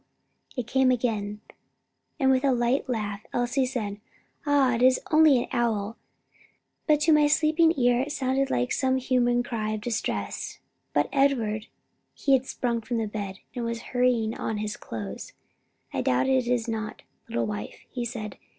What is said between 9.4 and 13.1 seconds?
cry of distress. But Edward" He had sprung from the